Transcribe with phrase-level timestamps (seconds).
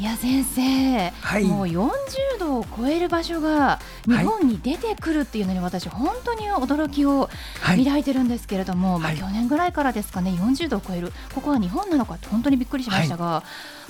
[0.00, 1.90] いや先生、はい、もう40
[2.38, 7.28] 度を超える場所が日本に出てくるっていうのに私本当に驚きを
[7.60, 11.12] 抱いてるんですけれども、はい、まあ、去年ぐらいからですかね40度を超える。
[11.34, 13.44] ここは日本なのかって本当にびっくりしましたが、は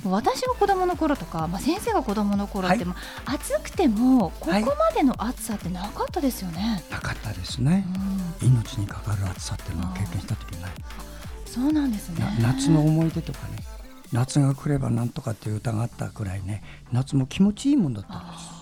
[0.04, 6.82] い、私が子供の頃とか、まあ、先生が子供の頃っても、暑くてもここまでの暑さってなかったですよね。
[6.90, 7.86] なかったですね、
[8.42, 10.70] うん、命にかかる暑さっていうのは経験した時ない。
[11.46, 12.24] そうなんですね。
[12.40, 13.69] 夏の思い出とかね
[14.12, 18.60] 夏が来ればなんとかっていう歌があったくらいね夏も気持ちいいもんだったんです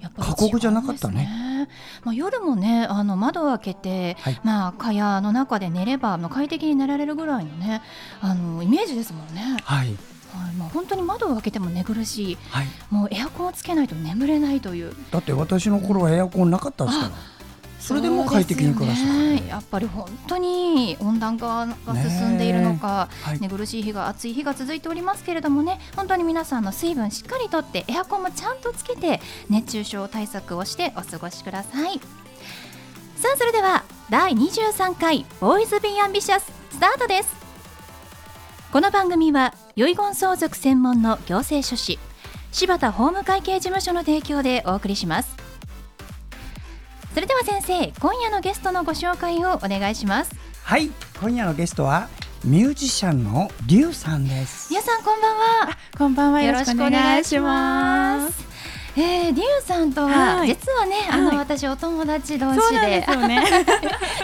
[0.00, 1.68] やっぱ過酷じゃなかったね。
[2.04, 7.82] まあ、夜もねあの窓を開けて、はい、まあ蚊帳の中で寝れば快適に寝られるぐらいのね
[8.20, 9.58] あのイメージですもんね。
[9.64, 9.88] はい。
[10.32, 17.37] はい、まあ、本当に窓を開けても寝苦しい、はい、もうエアコンをつけないと眠れないというだって私の頃はエアコンなかったですから。
[17.78, 32.00] それでも快適に暮らす、ね、やっぱり本当に温暖化が進んでいるのか、ねはい、寝苦しい日が暑い日が続いておりますけれどもね本当に皆さんの水分しっかりとってエアコンもちゃんとつけて熱中症対策をしてお過ごしください。
[33.16, 37.38] さあそれでは第23回ボーイズビーアンビシャススタートです。
[38.70, 41.98] この番組は遺言相続専門の行政書士
[42.52, 45.37] 柴田法務会計事務所の提供でお送りします
[47.14, 50.32] それでは先生今夜のゲストのご紹介をお願いします。
[50.62, 52.08] はい今夜のゲストは
[52.44, 54.70] ミュージシャンのリュウさんです。
[54.70, 55.76] リュウさんこんばんは。
[55.96, 56.42] こんばんは。
[56.42, 58.47] よろしくお願いします
[59.00, 63.44] えー、リュウさんとは、はい、実はね、あの、はい、私お友達同士で、でね、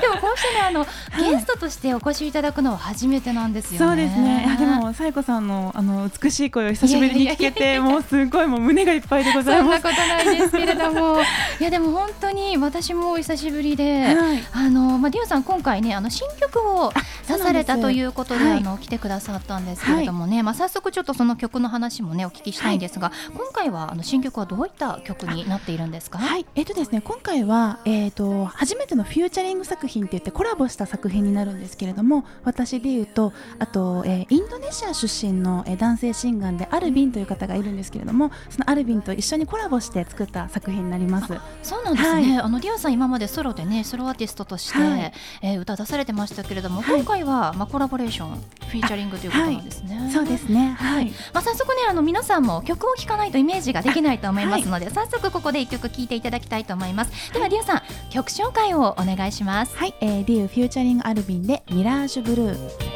[0.01, 0.85] でもこうしてねあの、
[1.17, 3.79] ゲストとしてお越しいただくのは初めてなんですよね。
[3.79, 4.57] そうですね。
[4.59, 9.83] でもサイコさんのあの美しい声を久しぶりに聞けて、もうすごいもう胸がいっぱいでございます。
[9.83, 11.21] そんなことないですけれども、
[11.61, 16.93] いやでも本当に私もお久しぶりで、はい、あのまあリュウさん今回ねあの新曲を
[17.29, 26.19] 出されたということであの来てくださったんですけれどもね、まあ早速ちょっとその曲の話もねお聞きしたいんですが、今回はあの新曲はどういった曲になっているんですか？
[26.19, 41.35] はい、えっ、ー、とですね、今回はえっ、ー、と初めてのフューチャリング作品って言ってコラボした作品になるんですけれども、私でいうとあと、えー、インドネシア出身の、えー、男性シンガーでアルビンという方がいるんですけれども、そのアルビンと一緒にコラボして作った作品になります。
[41.63, 42.37] そうなんですね。
[42.37, 48.35] はい、あのリアさん今までソロでね、ソロアーティストとして、はい、えー、歌出されてましたけれども、はい、今回はまあコラボレーション、
[48.69, 50.11] フィーチャリングということなんですね。
[50.13, 50.77] そうですね。
[50.79, 51.07] はい。
[51.33, 57.33] まあ早速ねあの皆さんも曲を聴かないとイメージができないと思いますので、早速ここで一曲聴いていただきたいと思います。
[57.33, 59.77] ではリュウさん曲紹介をお願いします。
[59.77, 62.94] はい、えー、リュウフューチャリングアルビンでミラージュブルー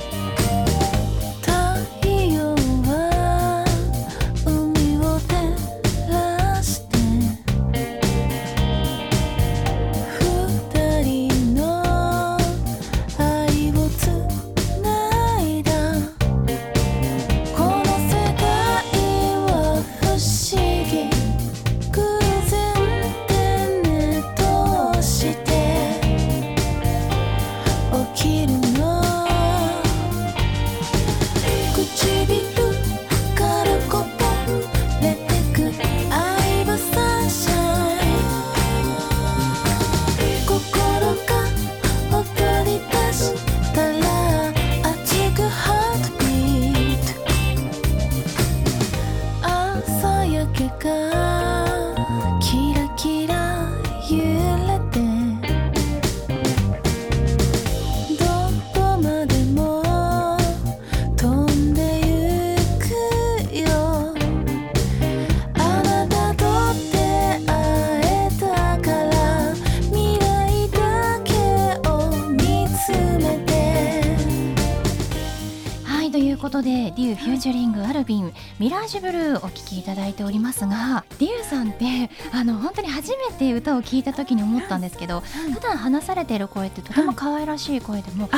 [76.59, 85.21] ことでデューフューチャリングアルビンミラージュブルーお聴きいただいておりますがデューさんってあの本当に初めて歌を聴いた時に思ったんですけど、
[85.55, 88.29] 普段話されている声ってとても可愛らしい声でも、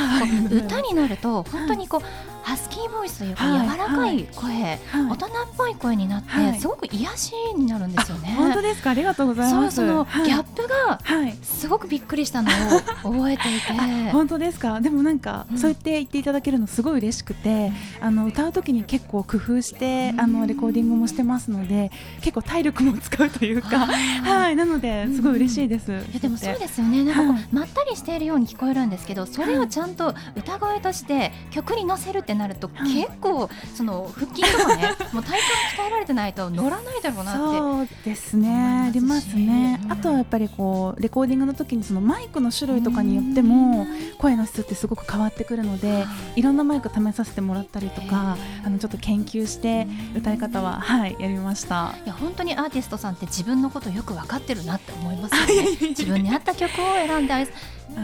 [0.51, 8.35] 歌になると本当にこうハスキーボイスというか、柔らかい声、大人っぽい声になって、すごく癒しになるんですよね。
[8.37, 8.91] 本当ですか？
[8.91, 9.77] ありがとうございます。
[9.77, 10.99] そのギャップが
[11.43, 13.73] すごくびっくりしたのを覚えていて、
[14.13, 14.81] 本当ですか？
[14.81, 21.91] でもなんか、そうやって言っていただけるのすごい嬉しくて、あの歌う時に結構工夫して、あのレコーディングもしてますので
[22.23, 24.57] 結構体力も使うというか、はい。
[24.57, 25.93] なのですごい嬉しいです。
[25.93, 27.05] いやでもそうですよね。
[27.05, 37.41] なんかまったりしているように聞こえるんですけどそれをちゃんと歌声として曲に乗せるってなると、結構その腹筋とかね もう体幹鍛えられてないと乗らないだろうなって。
[37.41, 38.87] そうですね。
[38.89, 43.87] ありますね、あとはやっぱりこうレコーディングの時にそのマイクの種類とかによっても
[44.19, 46.05] 声の質ってすごく変わってくるので、
[46.37, 46.43] い。
[46.43, 49.87] ろんなマイク試させてもらったりとかあのちょっと研究して
[50.17, 51.95] 歌い方ははいやりました。
[52.05, 55.89] いや本当にアーティストさんって自分のことよく分かってるなって思いますよね。
[55.91, 57.47] 自分に合った曲を選んで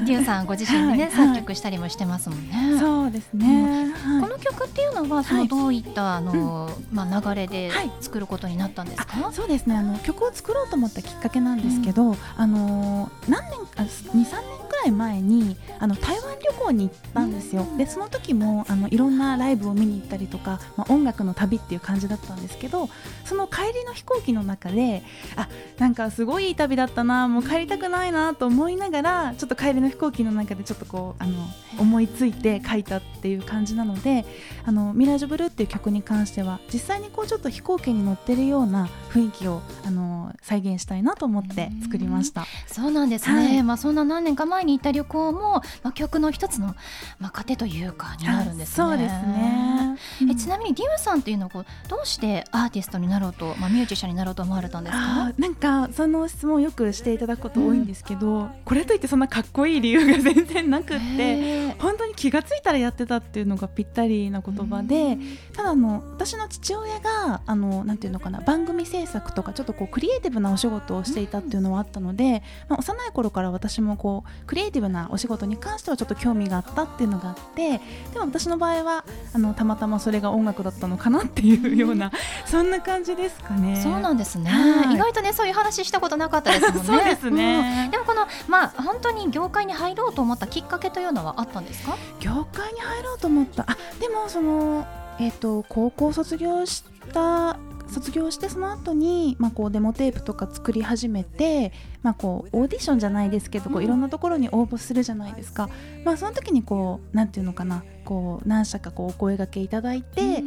[0.05, 2.79] デューさんご自身でね、作曲したりもしてますもんね。
[2.79, 9.33] そうですね、この曲っていうのはそのどういったあの、まあ流れで作ることになったんですか？
[9.33, 9.77] そうですね。
[9.77, 13.85] あの曲を作ろうと思ったきっかけなんですけど、あの何年か
[14.15, 17.67] 二三年い前にあの台湾旅行に行ったんですよ。
[17.79, 22.89] でその時もあのいろんなライブを見に行ったりとか、まあ音楽の旅っていう感じだったんですけど、
[23.25, 25.05] その帰りの飛行機の中で
[25.37, 25.49] あ
[25.79, 31.33] なんかすごいいい旅だったなもう帰りたくないなと思いながらちょっと帰りりの飛行機の中でちょっとこうあの
[31.79, 34.25] 思いついて書いたっていう感じなので
[34.65, 42.47] 「あのミラージュブルー」っていう曲に関しては実際にこうちょっと飛行機に乗ってるような雰囲気をあの再現したいなと思って作りました。
[42.67, 46.75] そうなんですね、はい、まあ、そんな何年か前に行った旅行も、まあ、曲の一つの、
[47.19, 48.75] まあ、糧というかになるんですね。
[48.75, 49.99] そうですね、
[50.31, 55.33] えちなみにディムさんっていうのはどうしてアーティストになろうと、まあ、ミュージシャンになろうと思われたんですか？
[55.39, 65.19] なんかその質問をよくしていただくこと多いんですけど、うん、これといってそんなかっこいい理由が全然なくって本当に気が付いたらやってたっていうのがぴったりな言葉で
[65.55, 77.81] ただあの私の父親があのなんていうのかな番組制作とかちょっとこうクリエイティブなお仕事をしていたっていうのはあったので、まあ、幼い頃から私もこうクリエイティブなお仕事に関してはちょっと興味があったっていうのがあって
[78.13, 79.05] でも私の場合は
[79.35, 82.11] あのたまたまそれが音楽だったのかなっていうような
[82.47, 83.81] そんな感じですかね。
[83.83, 86.83] そうなんですね、はい、意外とねそういう話したことなかったですもんね。
[86.85, 91.97] そうですね、うん、でもこのまあ本当に業界に入ろうと思ったきっかけというのはあったんですか？
[92.21, 93.65] 業界に入ろうと思った。
[93.69, 94.87] あでもその
[95.19, 96.83] えっ、ー、と高校卒業し
[97.13, 97.59] た
[97.89, 101.73] 卒業してその後にまあこうデモテープとか作り始めて
[102.03, 105.69] まあこうオーディションじゃないですけどこういろんなところに応募するじゃないですか、
[106.05, 110.43] まあその時にこうなんていうのかなこう何社かこうお声がけいただいて、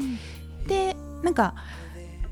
[0.68, 1.56] でなんか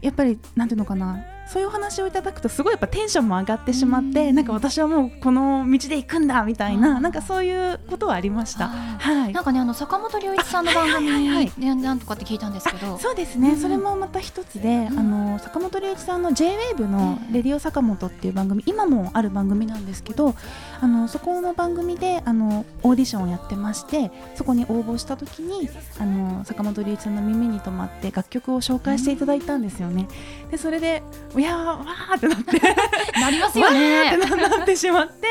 [0.01, 8.67] やっぱりなんていうのかなそういうお話をいただくとすごいやっぱテンションも上がってしまって、なんか私はもうこの道で行くんだみたいななんかそういうことはありました。
[8.67, 9.33] はい。
[9.33, 13.55] なんかねあの坂本龍一さんの番組でなんとかって聞いたんですけど、そうですね。
[13.55, 20.35] それもまた一つで、あの坂本龍一さんの J-WAVE のレディオ坂本っていう番組今もある番組なんですけど、
[20.81, 25.69] あのそこの番組であのオーディションをやってまして、そこに応募した時に
[26.00, 30.07] あの坂本龍一さんの耳に留まって楽曲を紹介していただいたんですよね。
[30.51, 31.03] でそれで
[31.39, 32.60] いやわーってなって。
[33.19, 34.16] なりますよね。
[34.16, 35.28] ってなってしまって。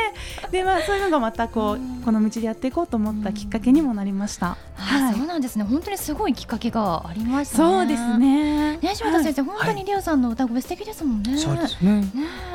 [0.51, 4.57] で、まあ、そういうのがまたこうこの道でやっていこうと思ったきっかけにもなりました。
[4.77, 5.65] はい、そうなんですね。
[5.65, 8.77] 本当にすごいきっかけがありました、ね、そうですね。
[8.79, 11.37] ね柴田先生、はい、本当にリオさんの歌声素敵ですもんね。
[11.37, 12.01] そうですね。
[12.01, 12.07] ね、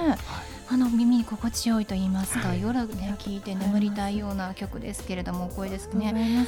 [0.08, 6.46] はいあの耳に心地よいと言いますか、はい、夜ね聞いて眠りたいような曲ですけれども声ですね。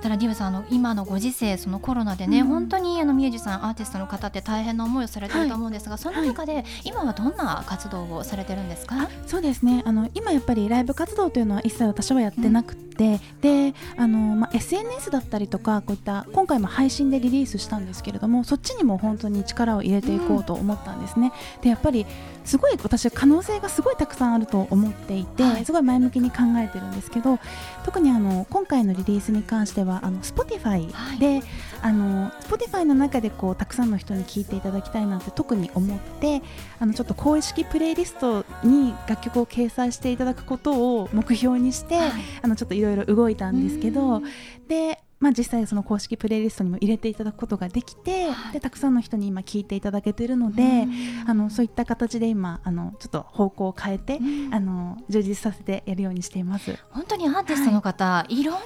[0.00, 9.10] ただディブさんあの今のご時世そのコロナでね、うん、本当にあのミュージシャンアーティストの方って大変な思いをされてると思うんですが、はい、その中で今はどんな活動をされてるんですか？
[9.26, 12.82] そうですねあの今やっぱりライブ活動というのは一切私はやってなくて。
[12.82, 21.32] うんであの、まあ、SNS だったりとかこういった今回も配信でリリースしたんですけれどもそっちにも本当に力を入れていこうと思ったんですね。
[21.56, 22.04] うん、でやっぱり
[22.44, 27.38] すごい私は可能性がすごいたくさんあると思っていて、はい、すごい前向きに考えてるんですけど
[27.84, 30.86] 特にあの今回のリリースに関してはあの Spotify
[31.18, 31.42] で、はい、
[31.80, 36.42] あの Spotify の中でこうたくさんの人に聴いていただきたいなって特に思って
[36.78, 42.10] あのちょっと公式プレイリストに楽曲を掲載していただくことを目標にして、はい、
[42.42, 44.22] あのちょっといろいろ動いたんですけど
[44.68, 50.86] でまあ、実際その公式プレイリストにも入れていただくことができて、はい、でたくさんの人に今聞いていただけているので、
[51.26, 54.20] あのそういった形で今あのちょっと方向を変えて、
[54.52, 56.78] あの充実させてやるようにしています。
[56.90, 58.60] 本当にアーティストの方、はい、いろんな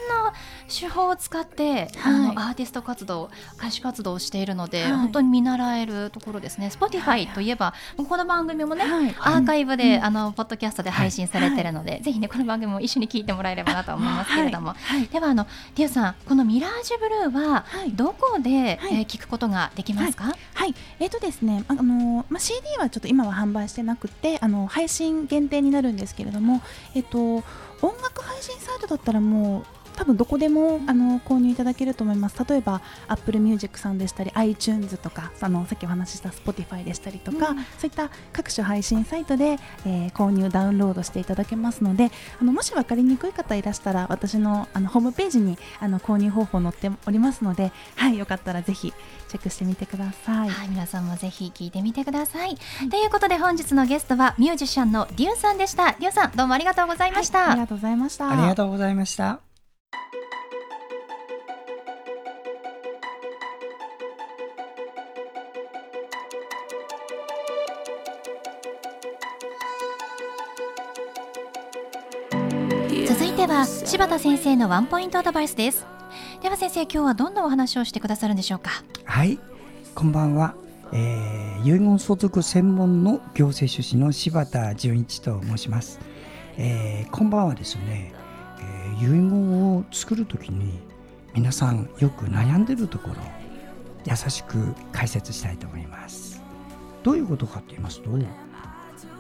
[0.69, 6.69] 手法を使って、あのアーティスト活動歌手活動をしているので、本当に見習えるところですね。
[6.69, 8.85] Spotify といえば、この番組もね、
[9.21, 14.75] アーカイブで、あのポッドキャストで配信されているので、ぜひねこの番組も一緒に聞いてもらえればなと思いますけれども、
[15.11, 26.61] ではあのディアさんこののミラージュブルーはどこで、はい、えー、聞くことができますか、はい、はい、えっ、ー、とですねあのまあ CD はちょっと今は販売してなくてあの配信限定になるんですけれども
[26.95, 27.45] えっ、ー、と
[27.81, 48.93] 音楽配信サイトだったらもう多分どこでもあの購入いただけると思います例えば Apple Music さんでしたり iTunes とかあのさっきお話しした Spotify でしたりとか、うん、そういった各種配信サイトで、えー、購入ダウンロードしていただけますのであのもし分かりにくい方いらしたら私のあのホームページにあの購入方法載っておりますので、はい、よかったらぜひ
[49.29, 50.49] チェックしてみてください。
[50.49, 52.49] はい、皆さんもぜひ聞いてみてください。
[52.49, 52.55] は
[52.87, 55.93] い、ということで本日のゲストはミュージシャンのデューさんでした。
[55.93, 57.41] デューさんどうもありがとうございました。
[57.41, 58.31] はい、ありがとうございました。
[58.31, 59.52] ありがとうございました。
[74.03, 75.87] 柴田先生のワンポイントアドバイスです。
[76.43, 78.83] では先生今日はどんなお話をしてくださるんでしょうか？
[79.05, 79.39] はい。
[79.95, 80.57] こんばんは、
[80.93, 86.01] えー、遺言相続専門の行政書士の柴田純一と申します、
[86.59, 88.13] えー、こんばんはですね、
[88.59, 90.81] えー、遺言を作るときに
[91.33, 93.15] 皆さんよく悩んでるところ
[94.05, 96.43] 優しく解説したいと思います。
[97.05, 98.11] どういうことかと言いますと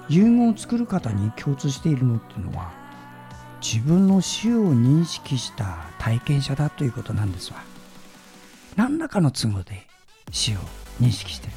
[0.08, 2.81] 遺言を作る方に共通しているのっていうのは
[3.62, 7.62] 自分の死を認識した体験者だということなんですわ。
[8.74, 9.86] 何らかの都合で
[10.32, 10.58] 死を
[11.00, 11.48] 認識して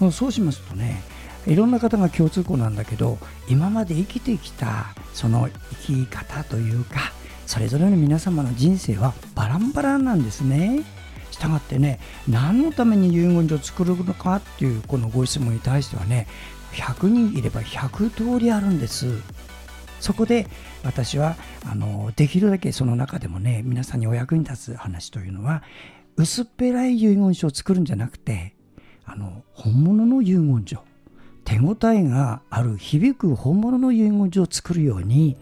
[0.00, 0.10] る。
[0.10, 1.02] そうしますとね
[1.46, 5.48] いろんな方が共通項なんだけど今まで生きてきたその
[5.86, 7.12] 生き方というか
[7.46, 10.84] それぞれの皆様の人生はバランバランなんですね。
[11.30, 16.26] したがってね何のために遺言状を作るのかっていうこのご質問に対してはね
[16.72, 19.06] 100人いれば100通りあるんです。
[20.00, 20.46] そこで
[20.84, 25.62] 私はあのできるだけその中でもね皆さんにお役に立つ話というのは
[26.16, 28.54] 薄っぺらい遺言書を作るんじゃなくて
[29.04, 30.82] あの本物の遺言書
[31.44, 35.36] 手応えがある響く本物の遺言書を作るように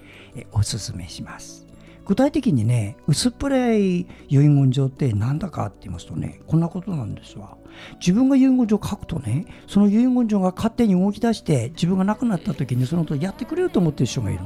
[0.52, 1.63] おすすめします。
[2.06, 7.56] 具体的にね薄っぺらい遺言状って何だかって言いますとねこんなことなんですわ。
[7.98, 14.40] 自分が遺言状を書くとねその遺言状が勝手に動き出して自分が亡くなった時にそのことやってくれると思ってる人がいる。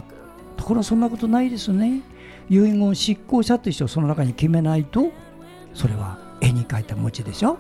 [0.57, 2.03] ところがそんなことないですね。
[2.49, 5.11] 遺言執行者って人をその中に決めないと
[5.75, 7.59] それは絵に描いた餅でしょ。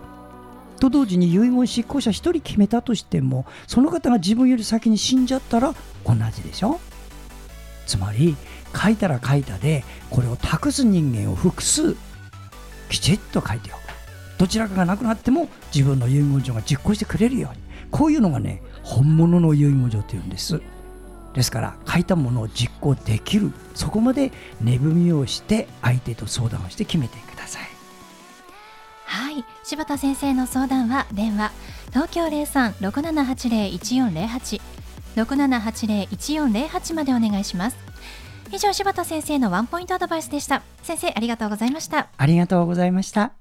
[0.81, 5.75] と同時に遺言執行者1人決めたとしてもその方が自分より先に死んじゃったら
[6.07, 6.81] 同じでしょ。
[7.89, 8.37] つまり
[8.77, 11.97] 書いたら書いたでこれを託す人間を複数
[12.91, 13.79] きちっと書いておく。
[14.39, 17.63] どちらかがなくなっても自分の遺言状が実行してくれるように。
[17.91, 20.63] こういうのがね本物の遺言状というんです。
[21.35, 23.53] ですから書いたものを実行できる。
[23.75, 24.31] そこまで
[24.61, 27.63] 値踏みをして相手と相談をして決めてください。
[29.07, 29.45] はい。
[29.65, 31.53] 柴田先生の相談は電話
[31.89, 34.78] 東京0367801408
[35.23, 37.77] 6780-1408までお願いします。
[38.51, 40.63] 以上柴田先生のワンポイントアドバイスでした。
[40.83, 42.09] 先生ありがとうございました。
[42.17, 43.33] ありがとうございました。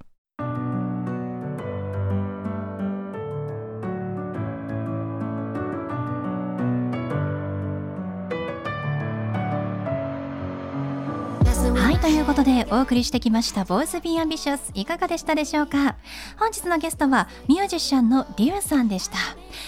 [12.38, 15.96] ことでお送りしてきました「ボイス・ビー・アンビシャス」いかがでしたでしょうか？
[16.38, 19.16] 本日のゲストはミュージシャンのリュウさんでした、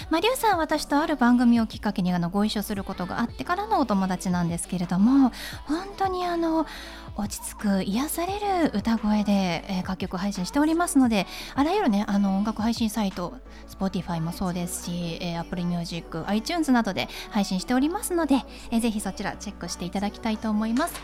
[0.08, 5.32] まあ、リュウさんは私とある番組をきっかけにあのご一緒することがあってからのお友達なんですけれども
[5.66, 6.64] 本当にあの
[7.16, 13.34] 落ち着く癒される歌声で、えー、楽曲配信しておりますのであらゆるねあの音楽配信サイト
[13.68, 20.94] Spotify もそうですし、えー、Apple Music、iTunes などで配信しておりますので、えー、ぜひそちらチェックしていただきたいと思います。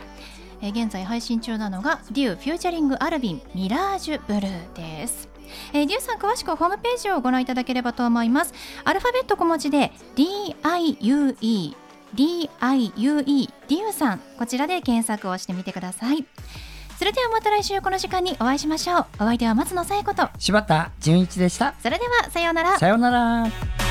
[0.60, 5.28] え現在配信中なのがデューフューチャリングアルビンミラージュブルーです。
[5.72, 8.54] えー、デューさん詳しくホームページをご覧いただければと思います。
[8.84, 11.36] アルファベット小文字で DIUE
[12.14, 14.20] DIUE デューさん。
[14.38, 16.25] こちらで検索をしてみてください。
[16.98, 19.06] それではまた来週この時間にお会いしましょう。
[19.16, 20.28] お相手は松野紗友子と。
[20.38, 21.75] 柴田純一でした。
[21.80, 22.78] それではさようなら。
[22.78, 23.86] さようなら